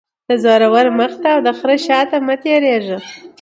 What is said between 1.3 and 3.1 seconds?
او دخره شاته مه تیریږه.